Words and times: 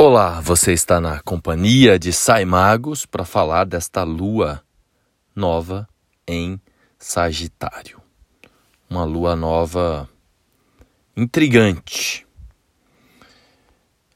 Olá, 0.00 0.40
você 0.40 0.72
está 0.72 1.00
na 1.00 1.20
companhia 1.22 1.98
de 1.98 2.12
Sai 2.12 2.44
Magos 2.44 3.04
para 3.04 3.24
falar 3.24 3.64
desta 3.64 4.04
lua 4.04 4.62
nova 5.34 5.88
em 6.24 6.60
Sagitário. 6.96 8.00
Uma 8.88 9.02
lua 9.02 9.34
nova 9.34 10.08
intrigante. 11.16 12.24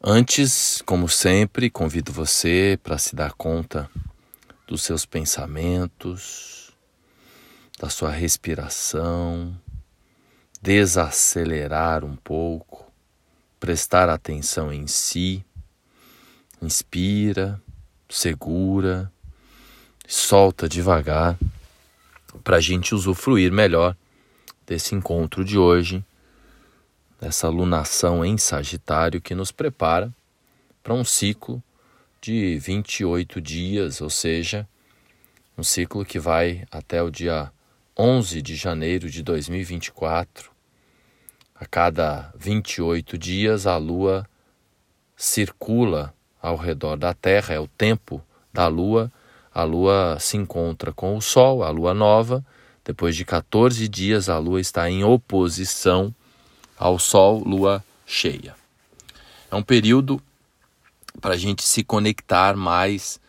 Antes, 0.00 0.80
como 0.87 1.08
sempre, 1.08 1.68
convido 1.68 2.12
você 2.12 2.78
para 2.80 2.96
se 2.96 3.17
dar 3.17 3.33
conta 3.33 3.90
dos 4.69 4.85
seus 4.85 5.04
pensamentos, 5.04 6.71
da 7.80 7.90
sua 7.90 8.12
respiração, 8.12 9.53
desacelerar 10.62 12.04
um 12.04 12.14
pouco, 12.14 12.87
prestar 13.58 14.08
atenção 14.08 14.72
em 14.72 14.87
si 14.87 15.44
Inspira, 16.62 17.60
segura, 18.09 19.12
solta 20.06 20.69
devagar 20.69 21.36
para 22.45 22.59
a 22.59 22.60
gente 22.60 22.95
usufruir 22.95 23.50
melhor 23.50 23.96
desse 24.64 24.95
encontro 24.95 25.45
de 25.45 25.59
hoje, 25.59 26.05
dessa 27.20 27.48
lunação 27.48 28.24
em 28.24 28.38
Sagitário 28.38 29.20
que 29.20 29.34
nos 29.34 29.50
prepara 29.50 30.14
para 30.84 30.95
um 30.95 31.02
ciclo 31.02 31.60
de 32.20 32.56
28 32.59 33.41
dias, 33.41 34.00
ou 34.00 34.08
seja, 34.08 34.64
um 35.58 35.64
ciclo 35.64 36.05
que 36.05 36.20
vai 36.20 36.64
até 36.70 37.02
o 37.02 37.10
dia 37.10 37.50
11 37.98 38.41
de 38.41 38.55
janeiro 38.55 39.10
de 39.10 39.20
2024. 39.24 40.52
A 41.56 41.66
cada 41.66 42.33
28 42.36 43.19
dias 43.19 43.66
a 43.66 43.77
Lua 43.77 44.24
circula 45.16 46.14
ao 46.42 46.56
redor 46.56 46.96
da 46.96 47.14
Terra, 47.14 47.55
é 47.55 47.60
o 47.60 47.69
tempo 47.69 48.20
da 48.52 48.66
Lua. 48.66 49.10
A 49.55 49.62
Lua 49.62 50.19
se 50.19 50.36
encontra 50.36 50.92
com 50.92 51.16
o 51.16 51.22
Sol, 51.22 51.62
a 51.62 51.70
Lua 51.70 51.94
nova. 51.94 52.44
Depois 52.84 53.14
de 53.14 53.25
14 53.25 53.86
dias, 53.86 54.28
a 54.28 54.39
Lua 54.39 54.61
está 54.61 54.91
em 54.91 55.05
oposição 55.05 56.12
ao 56.77 56.98
Sol, 56.98 57.44
Lua 57.44 57.84
cheia. 58.05 58.56
É 59.50 59.55
um 59.55 59.62
período 59.62 60.20
para 61.20 61.34
a 61.34 61.36
gente 61.36 61.62
se 61.62 61.84
conectar 61.84 62.56
mais 62.56 63.20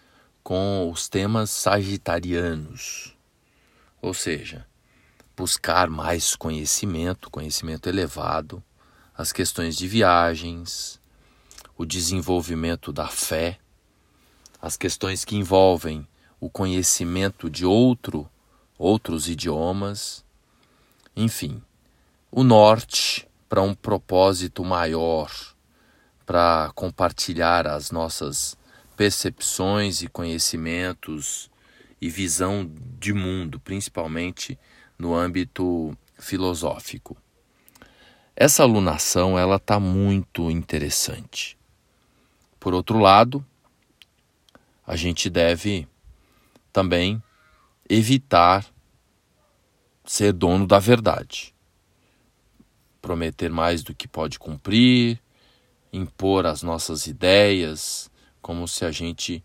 com 0.44 0.90
os 0.92 1.08
temas 1.08 1.52
sagitarianos, 1.52 3.16
ou 4.02 4.14
seja, 4.14 4.66
buscar 5.38 5.90
mais 5.90 6.36
conhecimento, 6.36 7.30
conhecimento 7.30 7.88
elevado, 7.88 8.62
as 9.16 9.32
questões 9.32 9.78
de 9.78 9.88
viagens, 9.88 11.00
o 11.78 11.86
desenvolvimento 11.86 12.92
da 12.92 13.08
fé, 13.08 13.60
as 14.62 14.78
questões 14.78 15.26
que 15.26 15.36
envolvem 15.36 16.08
o 16.40 16.50
conhecimento 16.50 17.50
de 17.50 17.66
outro, 17.66 18.30
outros 18.78 19.28
idiomas, 19.28 20.24
enfim, 21.16 21.62
o 22.32 22.44
norte 22.44 23.28
para 23.48 23.62
um 23.62 23.74
propósito 23.74 24.64
maior, 24.64 25.32
para 26.26 26.72
compartilhar 26.76 27.68
as 27.68 27.92
nossas 27.92 28.58
percepções 28.96 30.02
e 30.02 30.08
conhecimentos 30.08 31.50
e 32.02 32.10
visão 32.10 32.70
de 33.00 33.14
mundo, 33.14 33.60
principalmente 33.60 34.58
no 34.98 35.16
âmbito 35.16 35.98
filosófico. 36.18 37.18
Essa 38.36 38.64
alunação 38.64 39.38
ela 39.38 39.58
está 39.58 39.80
muito 39.80 40.50
interessante. 40.50 41.58
Por 42.64 42.73
outro 42.73 42.97
lado, 42.97 43.45
a 44.88 44.95
gente 44.95 45.30
deve 45.30 45.86
também 46.72 47.22
evitar 47.89 48.66
ser 50.06 50.31
dono 50.31 50.66
da 50.66 50.79
verdade. 50.79 51.53
Prometer 53.02 53.50
mais 53.50 53.84
do 53.84 53.94
que 53.94 54.07
pode 54.07 54.40
cumprir, 54.40 55.22
impor 55.91 56.46
as 56.46 56.63
nossas 56.63 57.06
ideias, 57.06 58.09
como 58.41 58.66
se 58.66 58.85
a 58.85 58.91
gente 58.91 59.44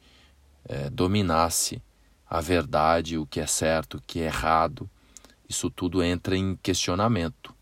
é, 0.65 0.89
dominasse 0.89 1.83
a 2.25 2.41
verdade, 2.41 3.19
o 3.19 3.27
que 3.27 3.41
é 3.41 3.49
certo, 3.49 3.97
o 3.97 4.03
que 4.07 4.21
é 4.21 4.27
errado. 4.27 4.89
Isso 5.49 5.69
tudo 5.69 6.05
entra 6.05 6.37
em 6.37 6.55
questionamento 6.55 7.53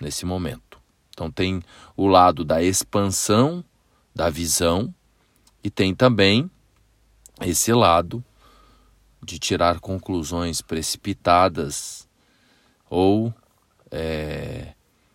nesse 0.00 0.24
momento. 0.24 0.80
Então, 1.10 1.28
tem 1.28 1.60
o 1.96 2.06
lado 2.06 2.44
da 2.44 2.62
expansão 2.62 3.64
da 4.14 4.28
visão 4.30 4.94
e 5.62 5.70
tem 5.70 5.94
também 5.94 6.50
esse 7.40 7.72
lado 7.72 8.24
de 9.22 9.38
tirar 9.38 9.80
conclusões 9.80 10.60
precipitadas 10.60 12.08
ou 12.90 13.32
é, 13.90 14.74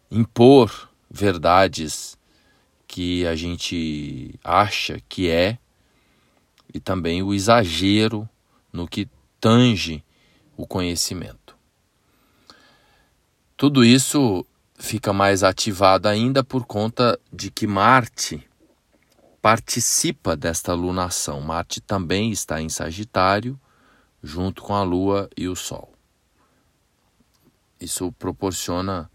impor 0.09 0.89
verdades 1.09 2.17
que 2.87 3.27
a 3.27 3.35
gente 3.35 4.39
acha 4.43 5.01
que 5.09 5.29
é 5.29 5.57
e 6.73 6.79
também 6.79 7.21
o 7.21 7.33
exagero 7.33 8.27
no 8.71 8.87
que 8.87 9.09
tange 9.39 10.03
o 10.55 10.65
conhecimento. 10.65 11.55
Tudo 13.55 13.83
isso 13.83 14.45
fica 14.75 15.11
mais 15.11 15.43
ativado 15.43 16.07
ainda 16.07 16.43
por 16.43 16.65
conta 16.65 17.19
de 17.33 17.49
que 17.49 17.67
Marte 17.67 18.47
participa 19.47 20.35
desta 20.35 20.73
lunação. 20.73 21.39
Marte 21.39 21.79
também 21.79 22.31
está 22.31 22.61
em 22.61 22.67
Sagitário, 22.67 23.57
junto 24.21 24.61
com 24.61 24.75
a 24.75 24.83
Lua 24.83 25.29
e 25.37 25.47
o 25.47 25.55
Sol. 25.55 25.93
Isso 27.79 28.11
proporciona 28.11 29.09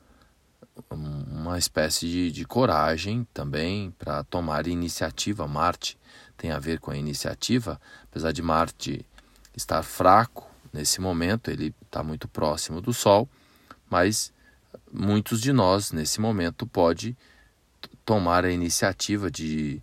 uma 0.91 1.59
espécie 1.59 2.09
de, 2.09 2.33
de 2.33 2.47
coragem 2.47 3.29
também 3.35 3.91
para 3.99 4.25
tomar 4.25 4.67
iniciativa. 4.67 5.47
Marte 5.47 5.99
tem 6.35 6.51
a 6.51 6.59
ver 6.59 6.81
com 6.81 6.91
a 6.91 6.97
iniciativa, 6.97 7.79
apesar 8.05 8.33
de 8.33 8.41
Marte 8.41 9.05
estar 9.55 9.83
fraco 9.83 10.51
nesse 10.73 10.99
momento, 10.99 11.51
ele 11.51 11.75
está 11.85 12.03
muito 12.03 12.27
próximo 12.27 12.81
do 12.81 12.95
Sol, 12.95 13.29
mas 13.91 14.33
muitos 14.91 15.43
de 15.43 15.53
nós 15.53 15.93
nesse 15.93 16.23
momento 16.23 16.67
pode 16.67 17.15
tomar 18.03 18.47
a 18.47 18.51
iniciativa 18.51 19.31
de 19.31 19.83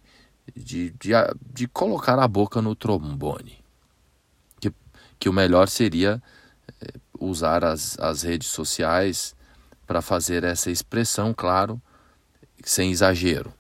de, 0.56 0.92
de, 0.92 1.12
de 1.54 1.68
colocar 1.68 2.20
a 2.20 2.28
boca 2.28 2.62
no 2.62 2.76
trombone. 2.76 3.58
Que, 4.60 4.72
que 5.20 5.30
o 5.30 5.34
melhor 5.34 5.68
seria 5.68 6.22
eh, 6.82 6.94
usar 7.20 7.64
as, 7.64 7.98
as 8.00 8.24
redes 8.24 8.48
sociais 8.48 9.36
para 9.86 10.02
fazer 10.02 10.44
essa 10.44 10.70
expressão, 10.70 11.34
claro, 11.34 11.82
sem 12.64 12.92
exagero. 12.92 13.54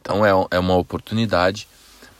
Então 0.00 0.24
é, 0.24 0.30
é 0.50 0.58
uma 0.58 0.76
oportunidade 0.76 1.66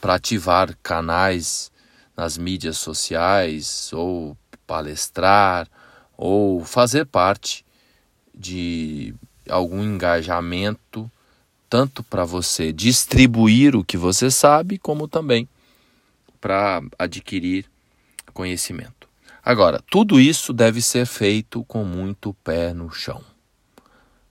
para 0.01 0.15
ativar 0.15 0.77
canais 0.83 1.71
nas 2.17 2.37
mídias 2.37 2.77
sociais, 2.79 3.91
ou 3.93 4.37
palestrar, 4.67 5.69
ou 6.17 6.65
fazer 6.65 7.07
parte 7.07 7.65
de 8.35 9.15
algum 9.49 9.83
engajamento 9.83 11.11
tanto 11.71 12.03
para 12.03 12.25
você 12.25 12.73
distribuir 12.73 13.77
o 13.77 13.85
que 13.85 13.97
você 13.97 14.29
sabe, 14.29 14.77
como 14.77 15.07
também 15.07 15.49
para 16.41 16.83
adquirir 16.99 17.65
conhecimento. 18.35 19.09
Agora, 19.43 19.81
tudo 19.89 20.19
isso 20.19 20.53
deve 20.53 20.83
ser 20.83 21.07
feito 21.07 21.63
com 21.65 21.85
muito 21.85 22.35
pé 22.43 22.75
no 22.75 22.91
chão. 22.91 23.23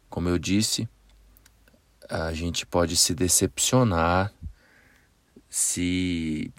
Como 0.10 0.28
eu 0.28 0.38
disse, 0.38 0.88
a 2.10 2.34
gente 2.34 2.66
pode 2.66 2.98
se 2.98 3.16
decepcionar 3.16 4.34
se 5.50 6.52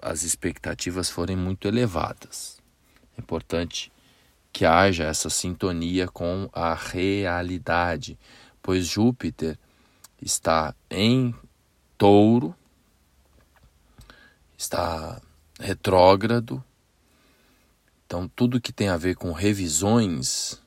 as 0.00 0.22
expectativas 0.22 1.10
forem 1.10 1.36
muito 1.36 1.68
elevadas. 1.68 2.58
É 3.18 3.20
importante 3.20 3.92
que 4.50 4.64
haja 4.64 5.04
essa 5.04 5.28
sintonia 5.28 6.08
com 6.08 6.48
a 6.52 6.74
realidade, 6.74 8.18
pois 8.62 8.86
Júpiter 8.86 9.58
está 10.20 10.74
em 10.90 11.34
touro, 11.96 12.54
está 14.56 15.20
retrógrado. 15.58 16.62
Então, 18.06 18.28
tudo 18.34 18.60
que 18.60 18.72
tem 18.72 18.88
a 18.88 18.96
ver 18.96 19.14
com 19.14 19.32
revisões, 19.32 20.60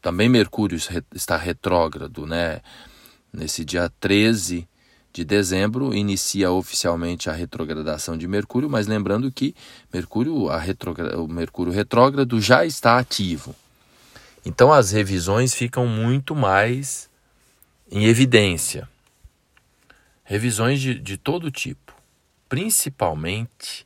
também 0.00 0.28
Mercúrio 0.28 0.78
está 1.14 1.36
retrógrado, 1.36 2.26
né? 2.26 2.60
Nesse 3.32 3.64
dia 3.64 3.90
13 4.00 4.68
de 5.12 5.24
dezembro 5.24 5.94
inicia 5.94 6.50
oficialmente 6.50 7.28
a 7.28 7.32
retrogradação 7.32 8.16
de 8.16 8.28
Mercúrio, 8.28 8.70
mas 8.70 8.86
lembrando 8.86 9.30
que 9.30 9.54
Mercúrio, 9.92 10.48
a 10.48 10.60
o 11.16 11.26
Mercúrio 11.26 11.72
retrógrado 11.72 12.40
já 12.40 12.64
está 12.64 12.98
ativo. 12.98 13.54
Então 14.44 14.72
as 14.72 14.92
revisões 14.92 15.54
ficam 15.54 15.86
muito 15.86 16.34
mais 16.34 17.09
em 17.90 18.04
evidência. 18.04 18.88
revisões 20.22 20.80
de, 20.80 20.94
de 20.94 21.16
todo 21.16 21.50
tipo, 21.50 21.92
principalmente 22.48 23.84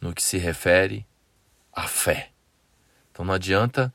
no 0.00 0.12
que 0.12 0.22
se 0.22 0.36
refere 0.36 1.06
à 1.72 1.86
fé. 1.86 2.30
Então 3.12 3.24
não 3.24 3.34
adianta 3.34 3.94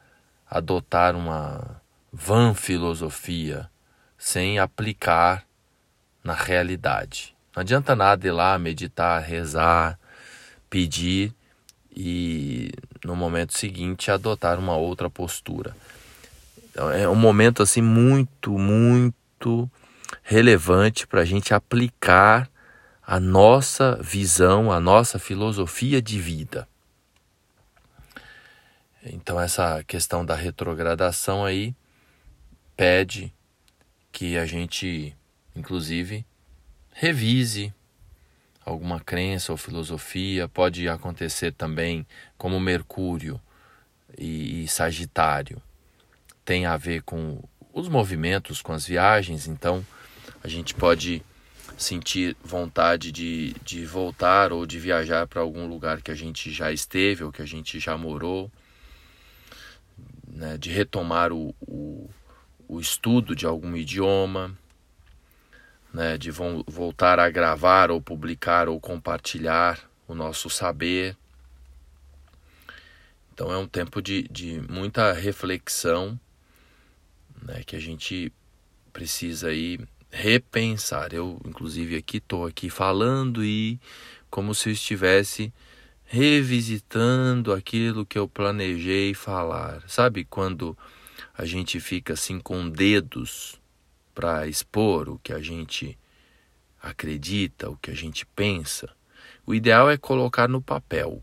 adotar 0.50 1.14
uma 1.14 1.82
vã 2.12 2.54
filosofia 2.54 3.70
sem 4.18 4.60
aplicar 4.60 5.46
na 6.24 6.34
realidade. 6.34 7.36
Não 7.54 7.62
adianta 7.62 7.96
nada 7.98 8.26
ir 8.26 8.32
lá 8.32 8.58
meditar, 8.58 9.22
rezar, 9.22 10.00
pedir 10.70 11.34
e 11.94 12.72
no 13.04 13.16
momento 13.16 13.58
seguinte 13.58 14.10
adotar 14.10 14.58
uma 14.58 14.78
outra 14.78 15.10
postura. 15.10 15.76
Então, 16.70 16.90
é 16.90 17.08
um 17.10 17.16
momento 17.16 17.62
assim 17.62 17.82
muito, 17.82 18.58
muito 18.58 19.23
relevante 20.22 21.08
para 21.08 21.22
a 21.22 21.26
gente 21.26 21.54
aplicar 21.54 22.50
a 23.06 23.20
nossa 23.20 23.98
visão, 24.02 24.72
a 24.72 24.80
nossa 24.80 25.20
filosofia 25.20 26.02
de 26.02 26.20
vida. 26.20 26.68
Então 29.04 29.40
essa 29.40 29.84
questão 29.84 30.26
da 30.26 30.36
retrogradação 30.36 31.44
aí 31.44 31.76
pede 32.78 33.34
que 34.12 34.38
a 34.38 34.46
gente, 34.46 35.16
inclusive, 35.56 36.26
revise 36.94 37.74
alguma 38.66 39.00
crença 39.00 39.52
ou 39.52 39.58
filosofia. 39.58 40.48
Pode 40.48 40.88
acontecer 40.88 41.52
também 41.52 42.08
como 42.38 42.60
Mercúrio 42.60 43.42
e, 44.18 44.66
Sagitário 44.68 45.62
tem 46.46 46.66
a 46.66 46.78
ver 46.78 47.02
com 47.04 47.42
os 47.74 47.90
movimentos, 47.90 48.62
com 48.62 48.72
as 48.72 48.86
viagens, 48.86 49.48
então 49.48 49.84
a 50.44 50.48
gente 50.48 50.76
pode 50.76 51.24
sentir 51.76 52.38
vontade 52.44 53.12
de, 53.12 53.56
de 53.64 53.84
voltar 53.84 54.54
ou 54.54 54.66
de 54.66 54.80
viajar 54.80 55.28
para 55.28 55.42
algum 55.42 55.68
lugar 55.68 56.02
que 56.02 56.12
a 56.12 56.16
gente 56.16 56.52
já 56.52 56.72
esteve 56.72 57.24
ou 57.24 57.32
que 57.32 57.42
a 57.42 57.48
gente 57.48 57.80
já 57.80 57.98
morou, 57.98 58.52
né, 60.28 60.56
de 60.58 60.70
retomar 60.70 61.34
o, 61.34 61.56
o, 61.60 62.10
o 62.68 62.80
estudo 62.80 63.36
de 63.36 63.48
algum 63.48 63.76
idioma, 63.76 64.56
né, 65.92 66.16
de 66.18 66.30
vo 66.30 66.64
voltar 66.68 67.20
a 67.20 67.30
gravar 67.30 67.90
ou 67.90 68.00
publicar 68.00 68.70
ou 68.70 68.80
compartilhar 68.80 69.80
o 70.08 70.14
nosso 70.14 70.50
saber. 70.50 71.18
Então 73.34 73.52
é 73.52 73.58
um 73.58 73.68
tempo 73.68 74.00
de, 74.00 74.28
de 74.30 74.62
muita 74.70 75.12
reflexão 75.12 76.20
né, 77.46 77.64
que 77.66 77.76
a 77.76 77.80
gente 77.80 78.32
precisa 78.92 79.48
aí 79.48 79.80
repensar. 80.10 81.14
Eu, 81.14 81.42
inclusive, 81.46 81.96
aqui 81.96 82.18
estou 82.18 82.46
aqui 82.46 82.70
falando 82.70 83.44
e 83.44 83.80
como 84.30 84.54
se 84.54 84.70
eu 84.70 84.74
estivesse 84.74 85.54
revisitando 86.06 87.52
aquilo 87.52 88.06
que 88.06 88.18
eu 88.18 88.28
planejei 88.28 89.14
falar. 89.14 89.84
Sabe 89.88 90.24
quando 90.24 90.78
a 91.36 91.46
gente 91.46 91.80
fica 91.80 92.14
assim 92.14 92.40
com 92.40 92.70
dedos 92.70 93.60
para 94.14 94.48
expor 94.48 95.10
o 95.10 95.20
que 95.20 95.34
a 95.34 95.40
gente 95.40 95.98
acredita, 96.82 97.70
o 97.70 97.78
que 97.78 97.90
a 97.90 97.96
gente 97.96 98.26
pensa? 98.28 98.90
O 99.46 99.56
ideal 99.56 99.90
é 99.90 99.98
colocar 99.98 100.48
no 100.48 100.62
papel. 100.62 101.22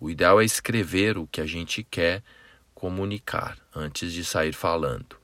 O 0.00 0.10
ideal 0.10 0.40
é 0.40 0.44
escrever 0.44 1.16
o 1.16 1.26
que 1.26 1.40
a 1.40 1.46
gente 1.46 1.82
quer 1.82 2.22
comunicar 2.74 3.56
antes 3.74 4.12
de 4.12 4.22
sair 4.22 4.52
falando. 4.52 5.16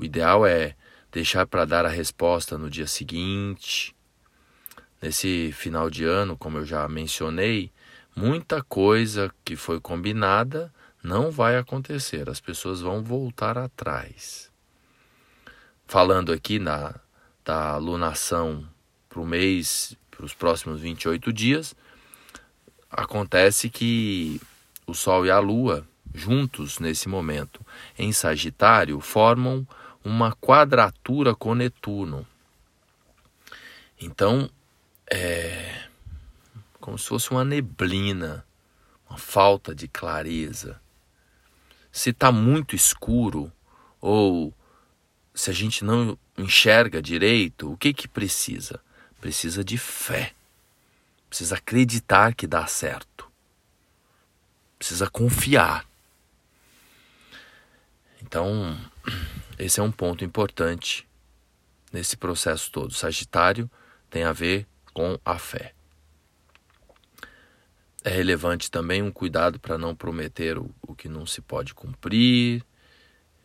O 0.00 0.04
ideal 0.04 0.46
é 0.46 0.74
deixar 1.12 1.46
para 1.46 1.66
dar 1.66 1.84
a 1.84 1.90
resposta 1.90 2.56
no 2.56 2.70
dia 2.70 2.86
seguinte. 2.86 3.94
Nesse 5.02 5.52
final 5.52 5.90
de 5.90 6.04
ano, 6.04 6.38
como 6.38 6.56
eu 6.56 6.64
já 6.64 6.88
mencionei, 6.88 7.70
muita 8.16 8.62
coisa 8.62 9.30
que 9.44 9.56
foi 9.56 9.78
combinada 9.78 10.72
não 11.04 11.30
vai 11.30 11.58
acontecer, 11.58 12.30
as 12.30 12.40
pessoas 12.40 12.80
vão 12.80 13.04
voltar 13.04 13.58
atrás. 13.58 14.50
Falando 15.86 16.32
aqui 16.32 16.58
na 16.58 16.94
da 17.44 17.72
alunação 17.72 18.66
para 19.06 19.20
o 19.20 19.26
mês, 19.26 19.94
para 20.10 20.24
os 20.24 20.32
próximos 20.32 20.80
28 20.80 21.30
dias, 21.30 21.76
acontece 22.90 23.68
que 23.68 24.40
o 24.86 24.94
Sol 24.94 25.26
e 25.26 25.30
a 25.30 25.38
Lua, 25.40 25.86
juntos 26.14 26.78
nesse 26.78 27.06
momento 27.06 27.60
em 27.98 28.12
Sagitário, 28.14 28.98
formam 29.00 29.66
uma 30.04 30.32
quadratura 30.32 31.34
com 31.34 31.54
Netuno. 31.54 32.26
Então, 34.00 34.50
é 35.10 35.88
como 36.80 36.98
se 36.98 37.06
fosse 37.06 37.30
uma 37.30 37.44
neblina, 37.44 38.44
uma 39.08 39.18
falta 39.18 39.74
de 39.74 39.86
clareza. 39.86 40.80
Se 41.92 42.10
está 42.10 42.32
muito 42.32 42.74
escuro 42.74 43.52
ou 44.00 44.54
se 45.34 45.50
a 45.50 45.52
gente 45.52 45.84
não 45.84 46.18
enxerga 46.36 47.02
direito, 47.02 47.72
o 47.72 47.76
que 47.76 47.92
que 47.92 48.08
precisa? 48.08 48.80
Precisa 49.20 49.62
de 49.62 49.76
fé. 49.76 50.32
Precisa 51.28 51.56
acreditar 51.56 52.34
que 52.34 52.46
dá 52.46 52.66
certo. 52.66 53.30
Precisa 54.78 55.08
confiar. 55.08 55.86
Então, 58.22 58.78
esse 59.58 59.80
é 59.80 59.82
um 59.82 59.90
ponto 59.90 60.24
importante 60.24 61.08
nesse 61.92 62.16
processo 62.16 62.70
todo. 62.70 62.94
Sagitário 62.94 63.70
tem 64.08 64.24
a 64.24 64.32
ver 64.32 64.66
com 64.92 65.18
a 65.24 65.38
fé. 65.38 65.74
É 68.02 68.10
relevante 68.10 68.70
também 68.70 69.02
um 69.02 69.10
cuidado 69.10 69.58
para 69.58 69.76
não 69.76 69.94
prometer 69.94 70.58
o, 70.58 70.70
o, 70.82 70.94
que 70.94 71.08
não 71.08 71.26
se 71.26 71.40
pode 71.40 71.74
cumprir, 71.74 72.64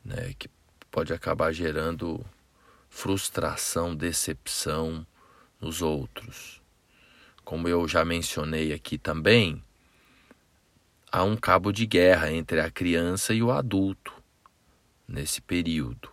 né, 0.03 0.33
que 0.39 0.49
pode 0.89 1.13
acabar 1.13 1.51
gerando 1.51 2.25
frustração, 2.89 3.93
decepção 3.93 5.05
nos 5.59 5.81
outros. 5.81 6.61
Como 7.43 7.67
eu 7.67 7.85
já 7.87 8.05
mencionei 8.05 8.71
aqui 8.71 8.97
também, 8.97 9.61
há 11.11 11.23
um 11.23 11.35
cabo 11.35 11.71
de 11.71 11.85
guerra 11.85 12.31
entre 12.31 12.61
a 12.61 12.71
criança 12.71 13.33
e 13.33 13.43
o 13.43 13.51
adulto 13.51 14.14
nesse 15.07 15.41
período, 15.41 16.09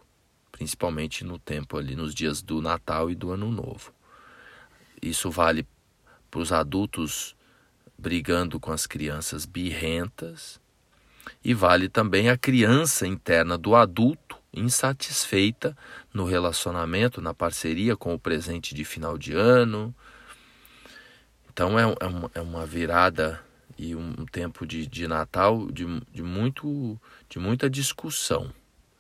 principalmente 0.51 1.25
no 1.25 1.39
tempo 1.39 1.77
ali 1.77 1.97
nos 1.97 2.15
dias 2.15 2.43
do 2.43 2.61
Natal 2.61 3.11
e 3.11 3.15
do 3.15 3.31
Ano 3.31 3.51
Novo. 3.51 3.93
Isso 5.01 5.31
vale 5.31 5.67
para 6.31 6.41
os 6.41 6.53
adultos 6.53 7.37
brigando 7.99 8.59
com 8.59 8.73
as 8.73 8.87
crianças 8.87 9.45
birrentas 9.45 10.61
e 11.45 11.55
vale 11.55 11.89
também 11.89 12.29
a 12.29 12.37
criança 12.37 13.07
interna 13.07 13.57
do 13.57 13.75
adulto 13.75 14.37
insatisfeita 14.53 15.77
no 16.13 16.25
relacionamento, 16.25 17.21
na 17.21 17.33
parceria 17.33 17.97
com 17.97 18.15
o 18.15 18.19
presente 18.19 18.75
de 18.75 18.85
final 18.85 19.17
de 19.17 19.33
ano. 19.33 19.95
Então 21.53 21.79
é, 21.79 21.83
é, 21.83 22.07
uma, 22.07 22.31
é 22.35 22.41
uma 22.41 22.67
virada 22.67 23.41
e 23.79 23.95
um 23.95 24.27
tempo 24.27 24.67
de, 24.67 24.87
de 24.87 25.09
Natal 25.09 25.71
de, 25.71 25.87
de, 26.13 26.23
muito, 26.23 27.01
de 27.29 27.39
muita 27.39 27.69
discussão. 27.69 28.53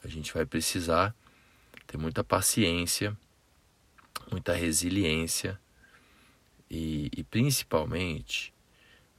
A 0.04 0.08
gente 0.08 0.32
vai 0.32 0.44
precisar 0.44 1.14
ter 1.86 1.96
muita 1.96 2.24
paciência, 2.24 3.16
muita 4.30 4.52
resiliência 4.52 5.60
e, 6.70 7.10
e 7.16 7.22
principalmente 7.22 8.52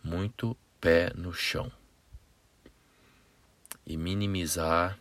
muito 0.04 0.58
pé 0.82 1.12
no 1.16 1.34
chão 1.34 1.72
e 3.86 3.96
minimizar 3.98 5.00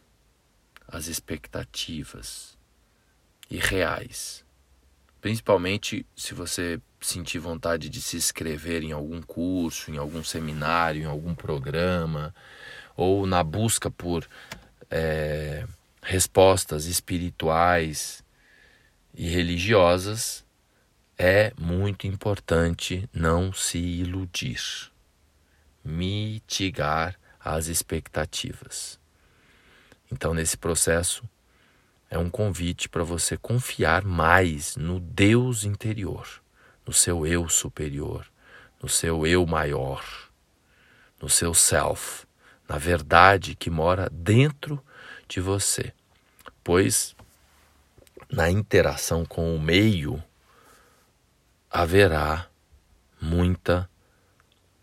as 0.87 1.07
expectativas 1.07 2.59
irreais. 3.51 4.45
Principalmente 5.21 6.05
se 6.17 6.35
você 6.35 6.81
sentir 7.01 7.39
vontade 7.39 7.89
de 7.89 8.01
se 8.01 8.17
inscrever 8.17 8.83
em 8.83 8.93
algum 8.93 9.23
curso, 9.23 9.91
em 9.91 9.97
algum 9.97 10.23
seminário, 10.23 11.03
em 11.03 11.07
algum 11.07 11.35
programa, 11.35 12.35
ou 12.97 13.27
na 13.27 13.43
busca 13.43 13.91
por 13.91 14.29
é, 14.93 15.67
respostas 16.03 16.85
espirituais 16.85 18.23
e 19.15 19.27
religiosas, 19.27 20.45
é 21.17 21.53
muito 21.59 22.07
importante 22.07 23.09
não 23.13 23.55
se 23.55 23.79
iludir, 23.79 24.61
mitigar 25.83 27.19
as 27.41 27.69
expectativas. 27.69 29.01
Então, 30.11 30.35
nesse 30.35 30.59
processo, 30.59 31.25
é 32.11 32.19
um 32.19 32.29
convite 32.29 32.87
para 32.87 33.03
você 33.03 33.39
confiar 33.39 34.05
mais 34.05 34.77
no 34.77 35.01
Deus 35.01 35.65
interior, 35.65 36.43
no 36.87 36.93
seu 36.93 37.27
eu 37.27 37.49
superior, 37.49 38.31
no 38.83 38.91
seu 38.91 39.27
eu 39.27 39.47
maior, 39.47 40.05
no 41.21 41.31
seu 41.31 41.55
self, 41.55 42.27
na 42.73 42.79
verdade 42.79 43.55
que 43.55 43.69
mora 43.69 44.09
dentro 44.11 44.83
de 45.29 45.43
você. 45.43 45.93
Pois 46.65 47.15
na 48.31 48.51
interação 48.51 49.27
com 49.27 49.55
o 49.55 49.61
meio, 49.61 50.25
haverá 51.71 52.49
muita 53.21 53.87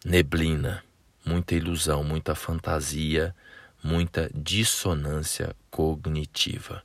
neblina, 0.05 0.83
muita 1.25 1.55
ilusão, 1.55 2.03
muita 2.03 2.35
fantasia, 2.35 3.35
muita 3.83 4.29
dissonância 4.35 5.55
cognitiva, 5.71 6.83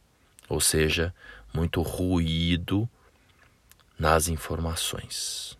ou 0.49 0.58
seja, 0.58 1.14
muito 1.52 1.82
ruído 1.82 2.88
nas 3.99 4.26
informações. 4.28 5.58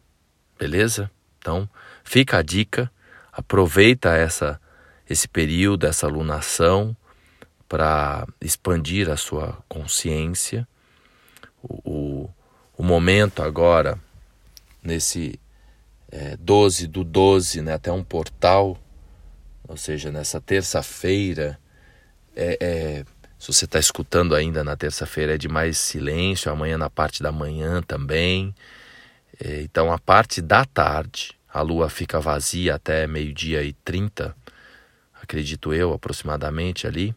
Beleza? 0.58 1.10
Então, 1.36 1.68
fica 2.02 2.38
a 2.38 2.42
dica, 2.42 2.90
aproveita 3.30 4.16
essa 4.16 4.58
esse 5.08 5.28
período, 5.28 5.87
essa 5.87 6.06
alunação 6.06 6.96
para 7.68 8.26
expandir 8.40 9.11
a 9.11 9.16
sua 9.16 9.58
consciência. 9.68 10.66
O, 11.62 11.90
o, 11.90 12.30
o 12.76 12.82
momento 12.82 13.42
agora, 13.42 13.99
nesse 14.82 15.38
é, 16.11 16.37
12 16.37 16.87
do 16.87 17.02
12, 17.02 17.62
né, 17.62 17.75
até 17.75 17.90
um 17.90 18.04
portal, 18.04 18.78
ou 19.66 19.76
seja, 19.76 20.12
nessa 20.12 20.40
terça-feira, 20.40 21.58
é, 22.37 22.58
é, 22.61 23.04
se 23.38 23.52
você 23.52 23.64
está 23.64 23.78
escutando 23.78 24.34
ainda 24.34 24.62
na 24.62 24.76
terça-feira, 24.76 25.34
é 25.34 25.38
de 25.38 25.49
mais 25.49 25.76
silêncio, 25.78 26.50
amanhã 26.50 26.78
na 26.78 26.88
parte 26.88 27.23
da 27.23 27.32
manhã 27.32 27.82
também. 27.82 28.54
É, 29.42 29.62
então, 29.62 29.92
a 29.92 29.99
parte 29.99 30.40
da 30.40 30.64
tarde, 30.64 31.32
a 31.52 31.61
lua 31.61 31.88
fica 31.88 32.20
vazia 32.20 32.76
até 32.76 33.06
meio-dia 33.06 33.62
e 33.62 33.73
trinta, 33.73 34.34
acredito 35.24 35.74
eu, 35.74 35.92
aproximadamente 35.92 36.86
ali 36.86 37.14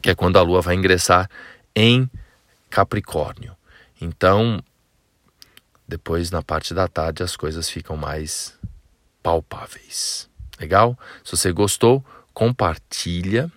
que 0.00 0.10
é 0.10 0.14
quando 0.14 0.38
a 0.38 0.42
lua 0.42 0.60
vai 0.60 0.74
ingressar 0.74 1.28
em 1.74 2.08
Capricórnio. 2.70 3.56
Então, 4.00 4.62
depois 5.86 6.30
na 6.30 6.42
parte 6.42 6.74
da 6.74 6.86
tarde 6.86 7.22
as 7.22 7.36
coisas 7.36 7.68
ficam 7.68 7.96
mais 7.96 8.58
palpáveis. 9.22 10.28
Legal? 10.60 10.98
Se 11.24 11.36
você 11.36 11.52
gostou, 11.52 12.04
compartilha 12.32 13.50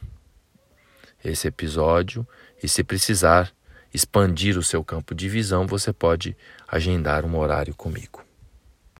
esse 1.23 1.47
episódio 1.47 2.27
e 2.63 2.67
se 2.67 2.83
precisar 2.83 3.51
expandir 3.93 4.57
o 4.57 4.63
seu 4.63 4.83
campo 4.83 5.13
de 5.13 5.27
visão, 5.27 5.67
você 5.67 5.91
pode 5.91 6.35
agendar 6.67 7.25
um 7.25 7.37
horário 7.37 7.75
comigo. 7.75 8.23